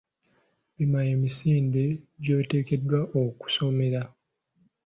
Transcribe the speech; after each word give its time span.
Pima 0.75 0.99
emisinde 1.13 1.83
kw'oteekeddwa 2.21 2.99
okusomera. 3.23 4.01